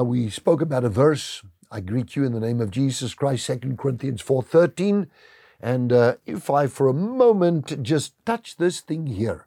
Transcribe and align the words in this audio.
Now 0.00 0.04
we 0.04 0.30
spoke 0.30 0.62
about 0.62 0.84
a 0.84 0.88
verse. 0.88 1.42
I 1.70 1.80
greet 1.80 2.16
you 2.16 2.24
in 2.24 2.32
the 2.32 2.40
name 2.40 2.62
of 2.62 2.70
Jesus 2.70 3.12
Christ, 3.12 3.46
2 3.48 3.76
Corinthians 3.76 4.22
4:13. 4.22 5.08
And 5.60 5.92
uh, 5.92 6.14
if 6.24 6.48
I 6.48 6.68
for 6.68 6.88
a 6.88 6.94
moment 6.94 7.82
just 7.82 8.14
touch 8.24 8.56
this 8.56 8.80
thing 8.80 9.08
here, 9.08 9.46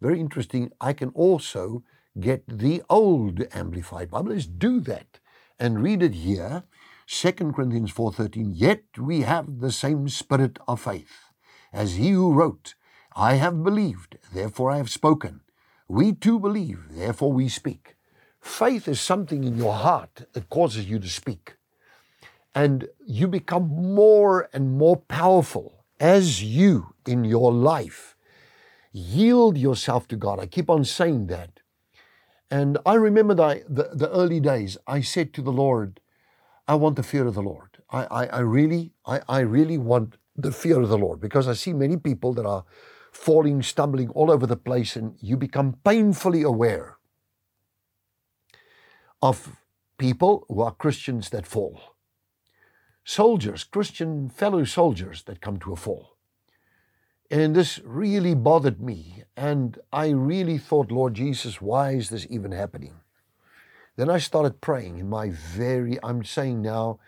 very 0.00 0.18
interesting, 0.18 0.72
I 0.80 0.92
can 0.92 1.10
also 1.10 1.84
get 2.18 2.42
the 2.48 2.82
old 2.90 3.44
amplified 3.52 4.10
Bible. 4.10 4.32
Let's 4.32 4.46
do 4.46 4.80
that 4.80 5.20
and 5.60 5.84
read 5.84 6.02
it 6.02 6.14
here. 6.14 6.64
2 7.06 7.52
Corinthians 7.52 7.92
4:13 7.92 8.50
Yet 8.56 8.82
we 8.98 9.20
have 9.20 9.60
the 9.60 9.70
same 9.70 10.08
spirit 10.08 10.58
of 10.66 10.80
faith 10.80 11.30
as 11.72 11.94
he 11.94 12.10
who 12.10 12.32
wrote 12.32 12.74
I 13.14 13.34
have 13.34 13.62
believed 13.62 14.18
therefore 14.34 14.72
I 14.72 14.78
have 14.78 14.90
spoken 14.90 15.42
we 15.86 16.12
too 16.12 16.40
believe 16.40 16.86
therefore 16.90 17.32
we 17.32 17.48
speak 17.48 17.94
faith 18.42 18.88
is 18.88 19.00
something 19.00 19.44
in 19.44 19.56
your 19.56 19.72
heart 19.72 20.26
that 20.32 20.50
causes 20.50 20.86
you 20.86 20.98
to 20.98 21.08
speak. 21.08 21.54
And 22.54 22.88
you 23.06 23.28
become 23.28 23.68
more 23.68 24.50
and 24.52 24.76
more 24.76 24.96
powerful 24.96 25.84
as 25.98 26.42
you 26.42 26.94
in 27.06 27.24
your 27.24 27.52
life 27.52 28.14
yield 28.92 29.56
yourself 29.56 30.06
to 30.08 30.16
God. 30.16 30.38
I 30.38 30.46
keep 30.46 30.68
on 30.68 30.84
saying 30.84 31.28
that. 31.28 31.60
And 32.50 32.76
I 32.84 32.94
remember 32.94 33.34
the, 33.34 33.64
the, 33.66 33.90
the 33.94 34.10
early 34.10 34.40
days 34.40 34.76
I 34.86 35.00
said 35.00 35.32
to 35.34 35.42
the 35.42 35.52
Lord 35.52 36.00
I 36.68 36.74
want 36.74 36.96
the 36.96 37.02
fear 37.02 37.26
of 37.26 37.34
the 37.34 37.42
Lord. 37.42 37.78
I, 37.90 38.04
I, 38.04 38.26
I 38.26 38.38
really, 38.40 38.92
I, 39.04 39.20
I 39.28 39.40
really 39.40 39.78
want 39.78 40.16
the 40.36 40.52
fear 40.52 40.80
of 40.80 40.88
the 40.88 40.98
Lord 40.98 41.20
because 41.20 41.48
I 41.48 41.54
see 41.54 41.72
many 41.72 41.96
people 41.96 42.32
that 42.34 42.46
are 42.46 42.64
falling, 43.10 43.62
stumbling 43.62 44.08
all 44.10 44.30
over 44.30 44.46
the 44.46 44.56
place, 44.56 44.94
and 44.96 45.16
you 45.20 45.36
become 45.36 45.76
painfully 45.84 46.42
aware 46.42 46.98
of 49.22 49.56
people 49.98 50.44
who 50.48 50.60
are 50.60 50.72
Christians 50.72 51.30
that 51.30 51.46
fall. 51.46 51.80
Soldiers, 53.04 53.64
Christian 53.64 54.28
fellow 54.28 54.64
soldiers 54.64 55.22
that 55.24 55.40
come 55.40 55.58
to 55.60 55.72
a 55.72 55.76
fall. 55.76 56.16
And 57.30 57.56
this 57.56 57.80
really 57.84 58.34
bothered 58.34 58.80
me. 58.80 59.24
And 59.36 59.78
I 59.92 60.10
really 60.10 60.58
thought, 60.58 60.92
Lord 60.92 61.14
Jesus, 61.14 61.62
why 61.62 61.92
is 61.92 62.10
this 62.10 62.26
even 62.28 62.52
happening? 62.52 63.00
Then 63.96 64.10
I 64.10 64.18
started 64.18 64.60
praying 64.60 64.98
in 64.98 65.08
my 65.08 65.30
very, 65.30 65.98
I'm 66.02 66.24
saying 66.24 66.62
now, 66.62 66.98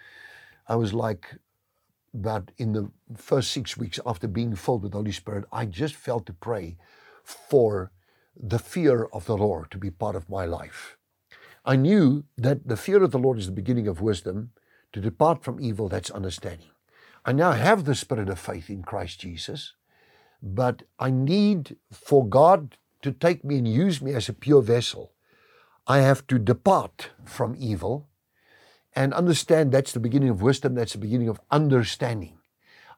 I 0.66 0.76
was 0.76 0.94
like 0.94 1.26
about 2.14 2.52
in 2.56 2.72
the 2.72 2.90
first 3.16 3.50
six 3.50 3.76
weeks 3.76 3.98
after 4.06 4.28
being 4.28 4.54
filled 4.54 4.82
with 4.82 4.92
the 4.92 4.98
Holy 4.98 5.12
Spirit, 5.12 5.44
I 5.52 5.66
just 5.66 5.94
felt 5.94 6.26
to 6.26 6.32
pray 6.32 6.76
for 7.22 7.90
the 8.36 8.58
fear 8.58 9.06
of 9.12 9.26
the 9.26 9.36
Lord 9.36 9.70
to 9.72 9.78
be 9.78 9.90
part 9.90 10.16
of 10.16 10.30
my 10.30 10.44
life. 10.44 10.96
I 11.64 11.76
knew 11.76 12.24
that 12.36 12.68
the 12.68 12.76
fear 12.76 13.02
of 13.02 13.10
the 13.10 13.18
Lord 13.18 13.38
is 13.38 13.46
the 13.46 13.52
beginning 13.52 13.88
of 13.88 14.00
wisdom. 14.00 14.50
To 14.92 15.00
depart 15.00 15.42
from 15.42 15.60
evil, 15.60 15.88
that's 15.88 16.10
understanding. 16.10 16.68
I 17.24 17.32
now 17.32 17.50
have 17.52 17.84
the 17.84 17.96
spirit 17.96 18.28
of 18.28 18.38
faith 18.38 18.70
in 18.70 18.82
Christ 18.84 19.18
Jesus, 19.18 19.74
but 20.40 20.84
I 21.00 21.10
need 21.10 21.76
for 21.90 22.24
God 22.24 22.76
to 23.02 23.10
take 23.10 23.42
me 23.42 23.58
and 23.58 23.66
use 23.66 24.00
me 24.00 24.14
as 24.14 24.28
a 24.28 24.32
pure 24.32 24.62
vessel 24.62 25.14
I 25.86 25.98
have 25.98 26.26
to 26.28 26.38
depart 26.38 27.10
from 27.26 27.54
evil 27.58 28.08
and 28.96 29.12
understand 29.12 29.70
that's 29.70 29.92
the 29.92 30.00
beginning 30.00 30.30
of 30.30 30.40
wisdom, 30.40 30.74
that's 30.74 30.92
the 30.92 30.98
beginning 30.98 31.28
of 31.28 31.40
understanding. 31.50 32.38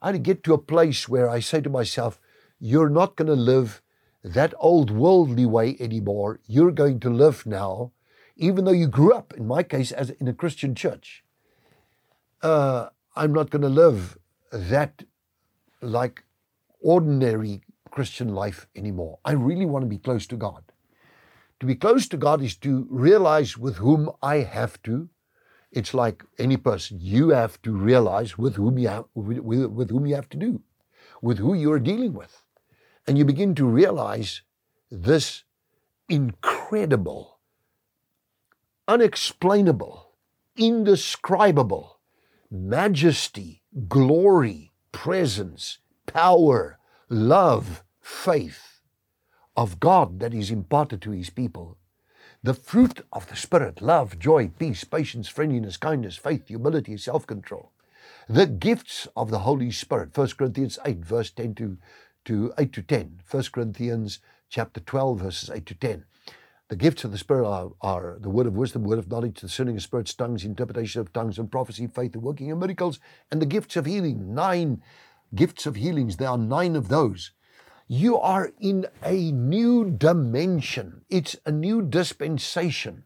I 0.00 0.08
had 0.08 0.12
to 0.12 0.18
get 0.18 0.44
to 0.44 0.54
a 0.54 0.58
place 0.58 1.08
where 1.08 1.28
I 1.28 1.40
say 1.40 1.60
to 1.62 1.70
myself, 1.70 2.20
You're 2.60 2.90
not 2.90 3.16
going 3.16 3.26
to 3.26 3.34
live 3.34 3.82
that 4.22 4.54
old 4.58 4.90
worldly 4.90 5.46
way 5.46 5.76
anymore. 5.80 6.38
You're 6.46 6.70
going 6.70 7.00
to 7.00 7.10
live 7.10 7.44
now, 7.44 7.92
even 8.36 8.64
though 8.64 8.72
you 8.72 8.86
grew 8.86 9.12
up, 9.12 9.34
in 9.34 9.46
my 9.46 9.62
case, 9.62 9.92
as 9.92 10.10
in 10.10 10.28
a 10.28 10.34
Christian 10.34 10.74
church. 10.74 11.24
Uh, 12.42 12.88
I'm 13.14 13.32
not 13.32 13.50
going 13.50 13.62
to 13.62 13.68
live 13.68 14.18
that 14.52 15.04
like 15.80 16.24
ordinary 16.80 17.62
Christian 17.90 18.28
life 18.34 18.66
anymore. 18.76 19.18
I 19.24 19.32
really 19.32 19.64
want 19.64 19.84
to 19.84 19.88
be 19.88 19.98
close 19.98 20.26
to 20.28 20.36
God. 20.36 20.62
To 21.60 21.66
be 21.66 21.74
close 21.74 22.06
to 22.08 22.18
God 22.18 22.42
is 22.42 22.54
to 22.56 22.86
realize 22.90 23.56
with 23.56 23.76
whom 23.76 24.10
I 24.22 24.36
have 24.38 24.82
to. 24.82 25.08
It's 25.72 25.94
like 25.94 26.22
any 26.38 26.58
person. 26.58 26.98
You 27.00 27.30
have 27.30 27.60
to 27.62 27.72
realize 27.72 28.36
with 28.36 28.56
whom 28.56 28.78
you 28.78 28.88
have, 28.88 29.04
with, 29.14 29.38
with 29.38 29.90
whom 29.90 30.06
you 30.06 30.14
have 30.14 30.28
to 30.30 30.36
do, 30.36 30.60
with 31.22 31.38
who 31.38 31.54
you 31.54 31.72
are 31.72 31.78
dealing 31.78 32.12
with. 32.12 32.42
And 33.06 33.16
you 33.16 33.24
begin 33.24 33.54
to 33.54 33.64
realize 33.64 34.42
this 34.90 35.44
incredible, 36.08 37.35
unexplainable, 38.88 40.12
indescribable 40.56 41.98
majesty, 42.50 43.62
glory, 43.88 44.72
presence, 44.92 45.78
power, 46.06 46.78
love, 47.08 47.82
faith 48.00 48.80
of 49.56 49.80
God 49.80 50.20
that 50.20 50.34
is 50.34 50.50
imparted 50.50 51.02
to 51.02 51.10
his 51.10 51.30
people. 51.30 51.76
The 52.42 52.54
fruit 52.54 53.00
of 53.12 53.26
the 53.28 53.36
Spirit 53.36 53.82
love, 53.82 54.18
joy, 54.18 54.50
peace, 54.58 54.84
patience, 54.84 55.28
friendliness, 55.28 55.76
kindness, 55.76 56.16
faith, 56.16 56.48
humility, 56.48 56.96
self 56.96 57.26
control. 57.26 57.72
The 58.28 58.46
gifts 58.46 59.08
of 59.16 59.30
the 59.30 59.40
Holy 59.40 59.72
Spirit. 59.72 60.16
1 60.16 60.28
Corinthians 60.38 60.78
8, 60.84 60.98
verse 60.98 61.30
10 61.30 61.54
to, 61.56 61.78
to 62.26 62.52
8 62.56 62.72
to 62.72 62.82
10. 62.82 63.20
1 63.28 63.42
Corinthians 63.52 64.20
chapter 64.48 64.80
12, 64.80 65.20
verses 65.20 65.50
8 65.50 65.66
to 65.66 65.74
10. 65.74 66.04
The 66.68 66.76
gifts 66.76 67.04
of 67.04 67.12
the 67.12 67.18
Spirit 67.18 67.46
are, 67.46 67.70
are, 67.80 68.18
the 68.20 68.30
word 68.30 68.46
of 68.46 68.56
wisdom, 68.56 68.82
word 68.82 68.98
of 68.98 69.08
knowledge, 69.08 69.40
discerning 69.40 69.76
of 69.76 69.82
spirits, 69.82 70.14
tongues, 70.14 70.44
interpretation 70.44 71.00
of 71.00 71.12
tongues, 71.12 71.38
and 71.38 71.50
prophecy, 71.50 71.86
faith, 71.86 72.14
and 72.14 72.22
working 72.22 72.50
of 72.50 72.58
miracles, 72.58 72.98
and 73.30 73.40
the 73.40 73.46
gifts 73.46 73.76
of 73.76 73.86
healing. 73.86 74.34
Nine 74.34 74.82
gifts 75.34 75.66
of 75.66 75.76
healings. 75.76 76.16
There 76.16 76.28
are 76.28 76.38
nine 76.38 76.74
of 76.74 76.88
those 76.88 77.32
you 77.88 78.18
are 78.18 78.52
in 78.60 78.86
a 79.04 79.30
new 79.32 79.90
dimension. 79.90 81.02
It's 81.08 81.36
a 81.46 81.52
new 81.52 81.82
dispensation. 81.82 83.04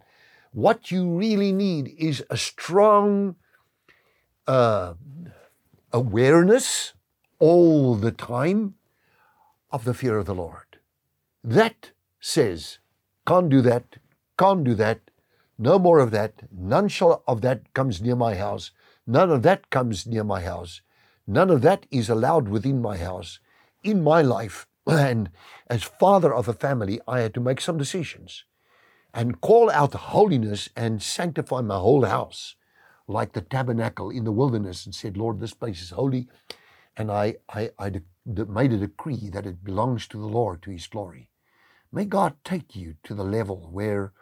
What 0.53 0.91
you 0.91 1.09
really 1.09 1.53
need 1.53 1.95
is 1.99 2.25
a 2.31 2.37
strong 2.37 3.37
uh, 4.47 4.95
awareness 5.93 6.95
all 7.39 7.95
the 7.95 8.11
time 8.11 8.75
of 9.71 9.85
the 9.85 9.95
fear 9.95 10.19
of 10.19 10.27
the 10.27 10.35
Lord. 10.35 10.79
That 11.45 11.93
says, 12.19 12.79
can't 13.31 13.49
do 13.49 13.63
that, 13.63 13.85
can't 14.37 14.65
do 14.65 14.75
that, 14.75 14.99
no 15.57 15.79
more 15.79 16.01
of 16.01 16.11
that, 16.11 16.33
none 16.53 16.89
shall 16.89 17.23
of 17.29 17.43
that 17.43 17.73
comes 17.75 18.03
near 18.03 18.17
my 18.17 18.35
house, 18.35 18.73
none 19.07 19.31
of 19.31 19.43
that 19.45 19.71
comes 19.71 20.05
near 20.05 20.25
my 20.25 20.41
house, 20.41 20.81
none 21.29 21.49
of 21.49 21.63
that 21.63 21.87
is 21.93 22.11
allowed 22.11 22.49
within 22.49 22.83
my 22.83 22.97
house, 22.97 23.39
in 23.85 24.03
my 24.03 24.21
life, 24.21 24.67
and 24.89 25.31
as 25.69 25.85
father 25.85 26.35
of 26.35 26.49
a 26.49 26.53
family, 26.53 27.01
I 27.07 27.21
had 27.21 27.33
to 27.35 27.41
make 27.41 27.61
some 27.61 27.79
decisions 27.79 28.47
and 29.15 29.41
call 29.41 29.71
out 29.71 29.95
holiness 29.95 30.69
and 30.75 31.01
sanctify 31.01 31.61
my 31.61 31.77
whole 31.77 32.07
house, 32.07 32.57
like 33.07 33.33
the 33.33 33.43
tabernacle 33.43 34.11
in 34.11 34.25
the 34.25 34.33
wilderness, 34.33 34.87
and 34.87 34.95
said, 34.95 35.17
Lord, 35.17 35.39
this 35.39 35.55
place 35.55 35.83
is 35.83 35.91
holy. 35.91 36.29
And 36.97 37.13
I, 37.13 37.37
I, 37.49 37.71
I 37.79 37.91
de- 37.91 38.03
de- 38.35 38.47
made 38.47 38.73
a 38.73 38.79
decree 38.79 39.31
that 39.31 39.47
it 39.47 39.65
belongs 39.65 40.09
to 40.09 40.19
the 40.19 40.27
Lord, 40.27 40.63
to 40.65 40.73
His 40.73 40.89
glory. 40.89 41.30
May 41.93 42.05
God 42.05 42.35
take 42.45 42.77
you 42.77 42.95
to 43.03 43.15
the 43.15 43.25
level 43.25 43.69
where 43.73 44.13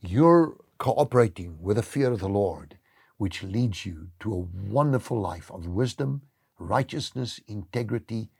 you're 0.00 0.56
cooperating 0.78 1.58
with 1.60 1.76
the 1.76 1.82
fear 1.82 2.12
of 2.12 2.20
the 2.20 2.28
Lord, 2.28 2.78
which 3.16 3.42
leads 3.42 3.84
you 3.84 4.10
to 4.20 4.32
a 4.32 4.70
wonderful 4.70 5.20
life 5.20 5.50
of 5.50 5.66
wisdom, 5.66 6.22
righteousness, 6.60 7.40
integrity, 7.48 8.30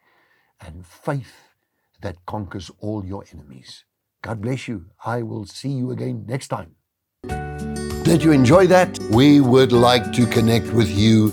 and 0.60 0.86
faith 0.86 1.54
that 2.02 2.24
conquers 2.24 2.70
all 2.78 3.04
your 3.04 3.24
enemies. 3.32 3.84
God 4.22 4.40
bless 4.40 4.68
you. 4.68 4.86
I 5.04 5.22
will 5.22 5.44
see 5.44 5.70
you 5.70 5.90
again 5.90 6.24
next 6.28 6.46
time. 6.46 6.76
Did 8.04 8.22
you 8.22 8.30
enjoy 8.30 8.68
that? 8.68 8.96
We 9.10 9.40
would 9.40 9.72
like 9.72 10.12
to 10.12 10.26
connect 10.26 10.68
with 10.72 10.88
you 10.88 11.32